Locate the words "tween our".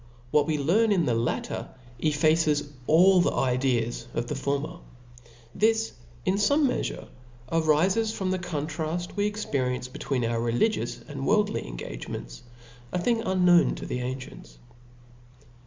9.99-10.41